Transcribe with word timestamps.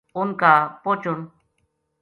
اُنھ 0.17 0.33
کا 0.41 0.53
پوہچن 0.81 1.19